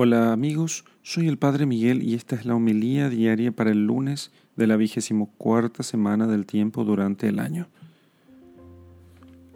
Hola 0.00 0.32
amigos, 0.32 0.84
soy 1.02 1.26
el 1.26 1.38
Padre 1.38 1.66
Miguel 1.66 2.04
y 2.04 2.14
esta 2.14 2.36
es 2.36 2.46
la 2.46 2.54
homilía 2.54 3.08
diaria 3.08 3.50
para 3.50 3.72
el 3.72 3.84
lunes 3.84 4.30
de 4.54 4.68
la 4.68 4.76
vigésimo 4.76 5.34
cuarta 5.38 5.82
semana 5.82 6.28
del 6.28 6.46
tiempo 6.46 6.84
durante 6.84 7.26
el 7.26 7.40
año. 7.40 7.66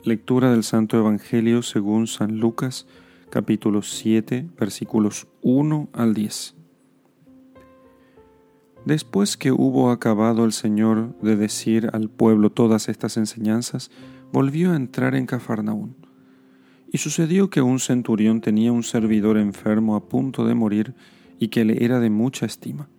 Lectura 0.02 0.50
del 0.50 0.64
Santo 0.64 0.98
Evangelio 0.98 1.62
según 1.62 2.08
San 2.08 2.40
Lucas, 2.40 2.88
capítulo 3.30 3.82
7, 3.82 4.48
versículos 4.58 5.28
1 5.42 5.90
al 5.92 6.12
10. 6.12 6.56
Después 8.84 9.36
que 9.36 9.52
hubo 9.52 9.92
acabado 9.92 10.44
el 10.44 10.52
Señor 10.52 11.16
de 11.20 11.36
decir 11.36 11.88
al 11.92 12.10
pueblo 12.10 12.50
todas 12.50 12.88
estas 12.88 13.16
enseñanzas, 13.16 13.92
volvió 14.32 14.72
a 14.72 14.76
entrar 14.76 15.14
en 15.14 15.26
Cafarnaún 15.26 15.94
y 16.92 16.98
sucedió 16.98 17.48
que 17.48 17.62
un 17.62 17.80
centurión 17.80 18.42
tenía 18.42 18.70
un 18.70 18.82
servidor 18.82 19.38
enfermo 19.38 19.96
a 19.96 20.08
punto 20.08 20.44
de 20.44 20.54
morir 20.54 20.94
y 21.38 21.48
que 21.48 21.64
le 21.64 21.82
era 21.84 21.98
de 22.00 22.10
mucha 22.10 22.44
estima. 22.44 22.90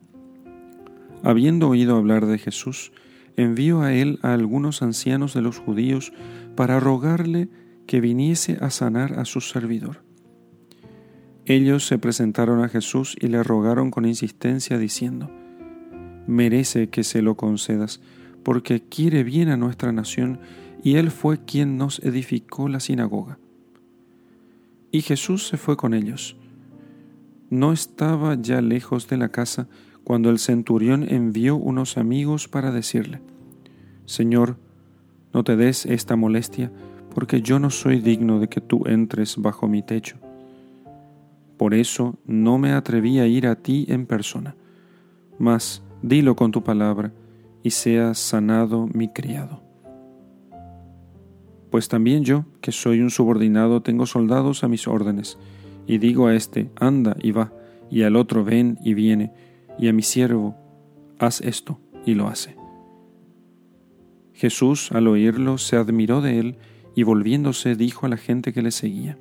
Habiendo 1.22 1.70
oído 1.70 1.96
hablar 1.96 2.26
de 2.26 2.40
Jesús, 2.40 2.92
envió 3.38 3.82
a 3.82 3.94
él 3.94 4.18
a 4.24 4.34
algunos 4.34 4.82
ancianos 4.82 5.36
de 5.36 5.42
los 5.42 5.60
judíos 5.60 6.12
para 6.56 6.80
rogarle 6.80 7.50
que 7.86 8.02
viniese 8.02 8.58
a 8.62 8.72
sanar 8.72 9.20
a 9.20 9.26
su 9.26 9.42
servidor. 9.42 10.04
Ellos 11.46 11.86
se 11.86 12.00
presentaron 12.00 12.64
a 12.64 12.70
Jesús 12.70 13.16
y 13.20 13.28
le 13.28 13.44
rogaron 13.44 13.92
con 13.92 14.06
insistencia 14.06 14.78
diciendo, 14.80 15.30
Merece 16.26 16.90
que 16.90 17.04
se 17.04 17.22
lo 17.22 17.36
concedas, 17.36 18.02
porque 18.44 18.82
quiere 18.82 19.24
bien 19.24 19.50
a 19.50 19.58
nuestra 19.58 19.92
nación, 19.92 20.40
y 20.82 20.96
él 20.96 21.12
fue 21.12 21.46
quien 21.46 21.78
nos 21.78 22.00
edificó 22.00 22.70
la 22.70 22.80
sinagoga. 22.80 23.38
Y 24.94 25.02
Jesús 25.02 25.48
se 25.48 25.58
fue 25.58 25.76
con 25.76 25.96
ellos. 25.96 26.38
No 27.50 27.74
estaba 27.74 28.36
ya 28.40 28.62
lejos 28.62 29.08
de 29.08 29.18
la 29.18 29.30
casa 29.30 29.68
cuando 30.04 30.30
el 30.30 30.38
centurión 30.38 31.04
envió 31.10 31.56
unos 31.56 31.98
amigos 31.98 32.48
para 32.48 32.72
decirle, 32.72 33.20
Señor, 34.06 34.58
no 35.34 35.44
te 35.44 35.56
des 35.56 35.88
esta 35.88 36.16
molestia, 36.16 36.72
porque 37.16 37.42
yo 37.42 37.58
no 37.58 37.72
soy 37.72 38.02
digno 38.02 38.40
de 38.40 38.50
que 38.50 38.62
tú 38.62 38.84
entres 38.86 39.38
bajo 39.38 39.68
mi 39.68 39.82
techo. 39.82 40.18
Por 41.58 41.74
eso 41.74 42.20
no 42.28 42.60
me 42.60 42.74
atreví 42.74 43.18
a 43.18 43.26
ir 43.26 43.48
a 43.48 43.56
ti 43.56 43.88
en 43.90 44.06
persona, 44.06 44.56
mas 45.40 45.82
dilo 46.04 46.36
con 46.36 46.52
tu 46.52 46.64
palabra, 46.64 47.12
y 47.64 47.72
sea 47.72 48.14
sanado 48.14 48.88
mi 48.94 49.08
criado. 49.08 49.63
Pues 51.74 51.88
también 51.88 52.24
yo, 52.24 52.46
que 52.62 52.72
soy 52.72 53.02
un 53.02 53.10
subordinado, 53.10 53.82
tengo 53.82 54.06
soldados 54.06 54.64
a 54.64 54.68
mis 54.68 54.88
órdenes, 54.88 55.40
y 55.88 55.98
digo 55.98 56.28
a 56.28 56.36
éste, 56.36 56.70
anda 56.76 57.18
y 57.20 57.32
va, 57.32 57.52
y 57.90 58.04
al 58.04 58.16
otro, 58.16 58.44
ven 58.44 58.78
y 58.84 58.94
viene, 58.94 59.32
y 59.80 59.88
a 59.88 59.92
mi 59.92 60.04
siervo, 60.04 60.56
haz 61.18 61.42
esto, 61.42 61.80
y 62.06 62.14
lo 62.14 62.28
hace. 62.28 62.56
Jesús, 64.34 64.92
al 64.92 65.08
oírlo, 65.08 65.58
se 65.58 65.76
admiró 65.76 66.22
de 66.22 66.38
él, 66.38 66.58
y 66.94 67.02
volviéndose 67.02 67.76
dijo 67.76 68.06
a 68.06 68.10
la 68.10 68.18
gente 68.18 68.54
que 68.54 68.62
le 68.62 68.70
seguía, 68.70 69.18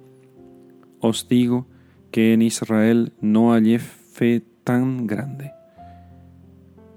Os 1.00 1.28
digo 1.28 1.68
que 2.10 2.34
en 2.34 2.42
Israel 2.42 3.14
no 3.22 3.52
hallé 3.52 3.78
fe 3.78 4.42
tan 4.62 5.06
grande. 5.06 5.52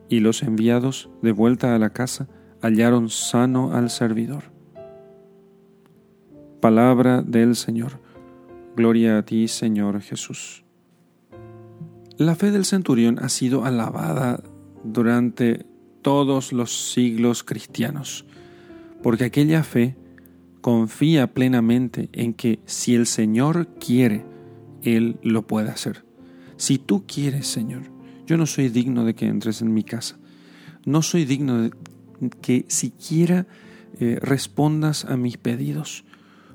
Y 0.09 0.19
los 0.19 0.43
enviados, 0.43 1.09
de 1.21 1.31
vuelta 1.31 1.73
a 1.73 1.79
la 1.79 1.91
casa, 1.91 2.27
hallaron 2.61 3.07
sano 3.07 3.73
al 3.73 3.89
servidor. 3.89 4.54
Palabra 6.65 7.21
del 7.21 7.55
Señor. 7.55 8.01
Gloria 8.75 9.19
a 9.19 9.21
ti, 9.23 9.47
Señor 9.47 10.01
Jesús. 10.01 10.63
La 12.17 12.33
fe 12.33 12.49
del 12.49 12.65
centurión 12.65 13.19
ha 13.19 13.29
sido 13.29 13.65
alabada 13.65 14.41
durante 14.83 15.63
todos 16.01 16.53
los 16.53 16.91
siglos 16.91 17.43
cristianos, 17.43 18.25
porque 19.03 19.25
aquella 19.25 19.61
fe 19.61 19.95
confía 20.61 21.35
plenamente 21.35 22.09
en 22.13 22.33
que 22.33 22.57
si 22.65 22.95
el 22.95 23.05
Señor 23.05 23.67
quiere, 23.79 24.25
Él 24.81 25.19
lo 25.21 25.45
puede 25.45 25.69
hacer. 25.69 26.03
Si 26.57 26.79
tú 26.79 27.03
quieres, 27.05 27.45
Señor, 27.45 27.83
yo 28.25 28.37
no 28.37 28.47
soy 28.47 28.69
digno 28.69 29.05
de 29.05 29.13
que 29.13 29.27
entres 29.27 29.61
en 29.61 29.71
mi 29.71 29.83
casa, 29.83 30.17
no 30.83 31.03
soy 31.03 31.25
digno 31.25 31.61
de 31.61 31.71
que 32.41 32.65
siquiera 32.69 33.45
eh, 33.99 34.17
respondas 34.19 35.05
a 35.05 35.15
mis 35.15 35.37
pedidos, 35.37 36.05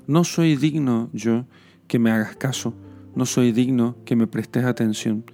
no 0.07 0.23
soy 0.23 0.55
digno 0.55 1.09
yo 1.13 1.45
que 1.87 1.99
me 1.99 2.11
hagas 2.11 2.35
caso, 2.35 2.73
no 3.15 3.25
soy 3.25 3.51
digno 3.51 3.97
que 4.05 4.15
me 4.15 4.27
prestes 4.27 4.65
atención, 4.65 5.25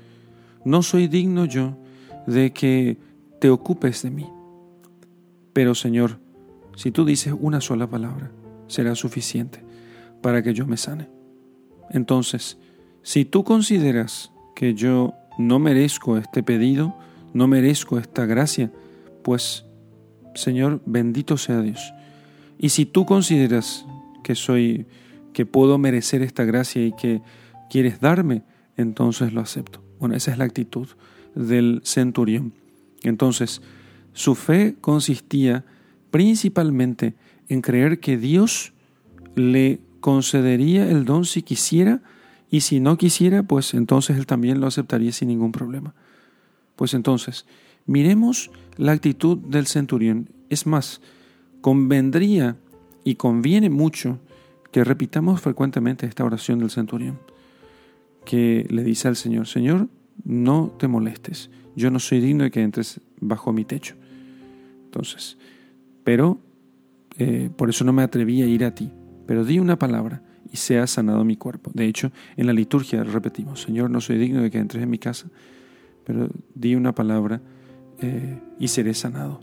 no 0.66 0.82
soy 0.82 1.08
digno 1.08 1.46
yo 1.46 1.78
de 2.26 2.52
que 2.52 2.98
te 3.40 3.50
ocupes 3.50 4.04
de 4.04 4.12
mí. 4.12 4.28
Pero 5.54 5.76
Señor, 5.76 6.20
si 6.76 6.92
tú 6.92 7.06
dices 7.06 7.34
una 7.40 7.62
sola 7.62 7.90
palabra, 7.90 8.32
será 8.68 8.96
suficiente 8.96 9.64
para 10.22 10.44
que 10.44 10.54
yo 10.54 10.66
me 10.68 10.78
sane. 10.78 11.10
Entonces, 11.90 12.58
si 13.02 13.26
tú 13.26 13.44
consideras 13.44 14.32
que 14.56 14.74
yo 14.74 15.14
no 15.38 15.60
merezco 15.60 16.18
este 16.18 16.44
pedido, 16.44 16.96
no 17.34 17.48
merezco 17.48 17.98
esta 17.98 18.26
gracia, 18.26 18.72
pues, 19.24 19.66
Señor, 20.36 20.82
bendito 20.86 21.38
sea 21.38 21.62
Dios. 21.62 21.94
Y 22.58 22.70
si 22.70 22.86
tú 22.86 23.06
consideras 23.06 23.86
que 24.28 24.36
soy, 24.36 24.88
que 25.32 25.46
puedo 25.46 25.78
merecer 25.78 26.22
esta 26.22 26.44
gracia 26.44 26.86
y 26.86 26.92
que 26.92 27.22
quieres 27.70 28.02
darme, 28.02 28.44
entonces 28.76 29.32
lo 29.32 29.40
acepto. 29.40 29.82
Bueno, 30.02 30.16
esa 30.16 30.34
es 30.34 30.38
la 30.38 30.44
actitud 30.44 30.86
del 31.34 31.80
centurión. 31.86 32.52
Entonces, 33.04 33.62
su 34.12 34.36
fe 34.36 34.76
consistía 34.82 35.64
principalmente 36.12 37.16
en 37.48 37.62
creer 37.62 38.02
que 38.02 38.18
Dios 38.18 38.74
le 39.38 39.80
concedería 40.02 40.92
el 40.92 41.06
don 41.06 41.24
si 41.24 41.42
quisiera 41.42 42.02
y 42.52 42.62
si 42.62 42.82
no 42.82 42.98
quisiera, 42.98 43.44
pues 43.44 43.74
entonces 43.74 44.18
él 44.18 44.26
también 44.26 44.60
lo 44.60 44.68
aceptaría 44.68 45.14
sin 45.14 45.30
ningún 45.30 45.54
problema. 45.54 45.96
Pues 46.76 46.94
entonces, 46.94 47.46
miremos 47.86 48.52
la 48.76 48.92
actitud 48.92 49.38
del 49.38 49.68
centurión. 49.68 50.30
Es 50.50 50.68
más, 50.68 51.00
convendría 51.62 52.58
y 53.08 53.16
conviene 53.16 53.70
mucho 53.70 54.20
que 54.70 54.84
repitamos 54.84 55.40
frecuentemente 55.40 56.06
esta 56.06 56.26
oración 56.26 56.60
del 56.60 56.72
centurión, 56.72 57.18
que 58.26 58.68
le 58.70 58.84
dice 58.84 59.08
al 59.08 59.16
Señor, 59.16 59.48
Señor, 59.48 59.88
no 60.26 60.76
te 60.78 60.90
molestes, 60.90 61.50
yo 61.74 61.90
no 61.90 62.00
soy 62.00 62.20
digno 62.20 62.44
de 62.44 62.52
que 62.52 62.62
entres 62.62 63.00
bajo 63.22 63.54
mi 63.54 63.64
techo. 63.64 63.96
Entonces, 64.84 65.38
pero 66.04 66.42
eh, 67.18 67.50
por 67.56 67.70
eso 67.70 67.86
no 67.86 67.94
me 67.94 68.04
atreví 68.04 68.42
a 68.42 68.46
ir 68.46 68.66
a 68.66 68.76
ti, 68.76 68.92
pero 69.26 69.46
di 69.46 69.58
una 69.58 69.80
palabra 69.80 70.22
y 70.52 70.58
sea 70.58 70.86
sanado 70.86 71.24
mi 71.24 71.38
cuerpo. 71.38 71.72
De 71.74 71.86
hecho, 71.86 72.12
en 72.36 72.46
la 72.46 72.52
liturgia 72.52 73.06
repetimos, 73.06 73.62
Señor, 73.62 73.90
no 73.90 74.02
soy 74.02 74.18
digno 74.18 74.42
de 74.42 74.52
que 74.52 74.58
entres 74.58 74.84
en 74.84 74.90
mi 74.90 75.00
casa, 75.00 75.30
pero 76.04 76.28
di 76.56 76.76
una 76.76 76.94
palabra 76.94 77.40
eh, 78.00 78.38
y 78.60 78.68
seré 78.68 78.94
sanado. 78.94 79.40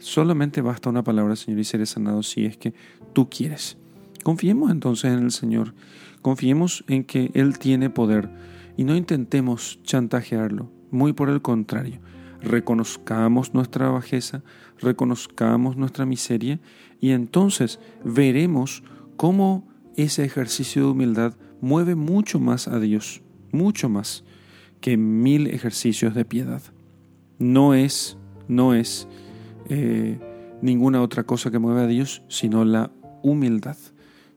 Solamente 0.00 0.62
basta 0.62 0.88
una 0.88 1.04
palabra, 1.04 1.36
Señor, 1.36 1.60
y 1.60 1.64
seré 1.64 1.84
sanado 1.84 2.22
si 2.22 2.46
es 2.46 2.56
que 2.56 2.72
tú 3.12 3.28
quieres. 3.28 3.76
Confiemos 4.24 4.70
entonces 4.70 5.12
en 5.12 5.24
el 5.24 5.30
Señor, 5.30 5.74
confiemos 6.22 6.84
en 6.88 7.04
que 7.04 7.30
Él 7.34 7.58
tiene 7.58 7.90
poder 7.90 8.30
y 8.76 8.84
no 8.84 8.96
intentemos 8.96 9.78
chantajearlo, 9.82 10.70
muy 10.90 11.12
por 11.12 11.28
el 11.28 11.42
contrario, 11.42 12.00
reconozcamos 12.40 13.52
nuestra 13.52 13.90
bajeza, 13.90 14.42
reconozcamos 14.78 15.76
nuestra 15.76 16.06
miseria 16.06 16.60
y 16.98 17.10
entonces 17.10 17.78
veremos 18.02 18.82
cómo 19.16 19.68
ese 19.96 20.24
ejercicio 20.24 20.82
de 20.82 20.90
humildad 20.92 21.34
mueve 21.60 21.94
mucho 21.94 22.40
más 22.40 22.68
a 22.68 22.80
Dios, 22.80 23.20
mucho 23.52 23.90
más 23.90 24.24
que 24.80 24.96
mil 24.96 25.46
ejercicios 25.48 26.14
de 26.14 26.24
piedad. 26.24 26.62
No 27.38 27.74
es, 27.74 28.16
no 28.48 28.74
es 28.74 29.06
eh, 29.70 30.18
ninguna 30.60 31.00
otra 31.00 31.24
cosa 31.24 31.50
que 31.50 31.58
mueve 31.58 31.82
a 31.82 31.86
Dios, 31.86 32.22
sino 32.28 32.64
la 32.64 32.90
humildad. 33.22 33.76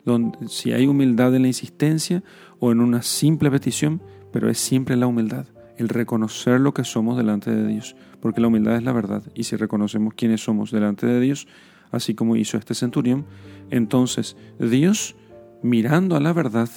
Donde, 0.06 0.48
si 0.48 0.72
hay 0.74 0.86
humildad 0.86 1.36
en 1.36 1.42
la 1.42 1.48
insistencia 1.48 2.24
o 2.60 2.72
en 2.72 2.80
una 2.80 3.02
simple 3.02 3.50
petición, 3.50 4.02
pero 4.32 4.50
es 4.50 4.58
siempre 4.58 4.96
la 4.96 5.08
humildad, 5.08 5.48
el 5.78 5.90
reconocer 5.90 6.60
lo 6.60 6.74
que 6.74 6.84
somos 6.84 7.18
delante 7.18 7.52
de 7.52 7.68
Dios, 7.68 7.96
porque 8.22 8.42
la 8.42 8.48
humildad 8.48 8.76
es 8.76 8.84
la 8.84 8.94
verdad, 8.94 9.24
y 9.34 9.44
si 9.44 9.56
reconocemos 9.56 10.14
quiénes 10.14 10.42
somos 10.42 10.72
delante 10.72 11.08
de 11.08 11.20
Dios, 11.20 11.48
así 11.92 12.16
como 12.16 12.36
hizo 12.36 12.58
este 12.58 12.76
centurión, 12.76 13.26
entonces 13.70 14.38
Dios, 14.60 15.16
mirando 15.62 16.16
a 16.16 16.20
la 16.20 16.34
verdad, 16.34 16.70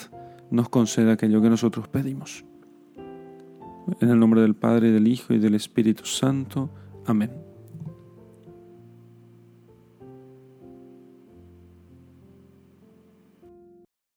nos 0.51 0.69
concede 0.69 1.13
aquello 1.13 1.43
que 1.43 1.51
nosotros 1.51 1.89
pedimos. 1.89 2.45
En 4.01 4.09
el 4.09 4.19
nombre 4.19 4.41
del 4.41 4.55
Padre, 4.55 4.91
del 4.93 5.09
Hijo 5.09 5.35
y 5.35 5.39
del 5.39 5.55
Espíritu 5.55 6.07
Santo. 6.07 6.71
Amén. 7.07 7.46